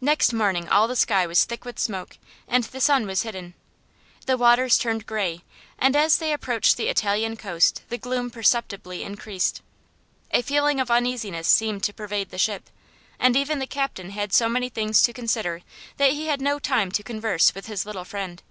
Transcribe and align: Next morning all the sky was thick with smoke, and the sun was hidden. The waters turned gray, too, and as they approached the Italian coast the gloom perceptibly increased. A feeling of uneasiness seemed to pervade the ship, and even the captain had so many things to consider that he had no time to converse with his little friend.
Next 0.00 0.32
morning 0.32 0.70
all 0.70 0.88
the 0.88 0.96
sky 0.96 1.26
was 1.26 1.44
thick 1.44 1.66
with 1.66 1.78
smoke, 1.78 2.16
and 2.48 2.64
the 2.64 2.80
sun 2.80 3.06
was 3.06 3.24
hidden. 3.24 3.52
The 4.24 4.38
waters 4.38 4.78
turned 4.78 5.04
gray, 5.04 5.36
too, 5.36 5.42
and 5.78 5.94
as 5.94 6.16
they 6.16 6.32
approached 6.32 6.78
the 6.78 6.88
Italian 6.88 7.36
coast 7.36 7.82
the 7.90 7.98
gloom 7.98 8.30
perceptibly 8.30 9.02
increased. 9.02 9.60
A 10.30 10.40
feeling 10.40 10.80
of 10.80 10.90
uneasiness 10.90 11.46
seemed 11.46 11.82
to 11.82 11.92
pervade 11.92 12.30
the 12.30 12.38
ship, 12.38 12.70
and 13.18 13.36
even 13.36 13.58
the 13.58 13.66
captain 13.66 14.08
had 14.12 14.32
so 14.32 14.48
many 14.48 14.70
things 14.70 15.02
to 15.02 15.12
consider 15.12 15.60
that 15.98 16.12
he 16.12 16.28
had 16.28 16.40
no 16.40 16.58
time 16.58 16.90
to 16.92 17.02
converse 17.02 17.54
with 17.54 17.66
his 17.66 17.84
little 17.84 18.06
friend. 18.06 18.42